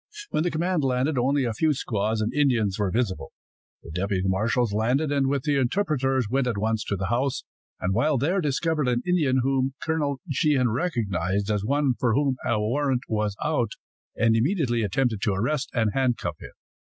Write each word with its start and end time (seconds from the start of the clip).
When 0.31 0.41
the 0.41 0.49
command 0.49 0.83
landed, 0.83 1.19
only 1.19 1.43
a 1.43 1.53
few 1.53 1.73
squaws 1.73 2.21
and 2.21 2.33
Indians 2.33 2.79
were 2.79 2.89
visible. 2.89 3.33
The 3.83 3.91
deputy 3.91 4.27
marshals 4.27 4.73
landed, 4.73 5.11
and 5.11 5.27
with 5.27 5.43
the 5.43 5.57
interpreters 5.57 6.27
went 6.27 6.47
at 6.47 6.57
once 6.57 6.83
to 6.85 6.95
the 6.95 7.09
house, 7.09 7.43
and 7.79 7.93
while 7.93 8.17
there 8.17 8.41
discovered 8.41 8.87
an 8.87 9.03
Indian 9.05 9.41
whom 9.43 9.75
Colonel 9.79 10.19
Sheehan 10.31 10.71
recognized 10.71 11.51
as 11.51 11.63
one 11.63 11.93
for 11.99 12.15
whom 12.15 12.37
a 12.43 12.59
warrant 12.59 13.03
was 13.07 13.35
out, 13.45 13.73
and 14.15 14.35
immediately 14.35 14.81
attempted 14.81 15.21
to 15.21 15.33
arrest 15.35 15.69
and 15.71 15.91
handcuff 15.93 16.37
him. 16.39 16.49